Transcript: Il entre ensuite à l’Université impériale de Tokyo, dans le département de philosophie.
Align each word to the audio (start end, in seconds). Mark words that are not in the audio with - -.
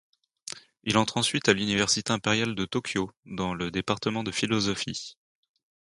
Il 0.83 0.97
entre 0.97 1.17
ensuite 1.17 1.47
à 1.47 1.53
l’Université 1.53 2.09
impériale 2.11 2.55
de 2.55 2.65
Tokyo, 2.65 3.11
dans 3.27 3.53
le 3.53 3.69
département 3.69 4.23
de 4.23 4.31
philosophie. 4.31 5.15